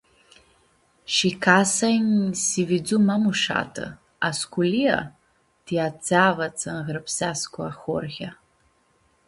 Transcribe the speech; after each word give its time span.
Shi 1.15 1.29
casa 1.45 1.89
nj-si 2.05 2.63
vidzu 2.71 2.97
ma 3.07 3.15
mushatã, 3.23 3.85
a 4.27 4.29
sculia…ti 4.39 5.73
atsea 5.87 6.27
va 6.37 6.47
tsã 6.57 6.71
ãnyrãpsescu 6.79 7.57
ahoryea. 7.71 8.31